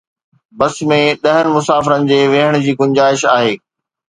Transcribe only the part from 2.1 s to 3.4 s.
جي ويهڻ جي گنجائش